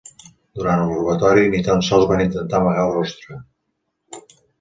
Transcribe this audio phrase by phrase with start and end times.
[0.59, 3.39] Durant el robatori, ni tan sols va intentar amagar el rostre.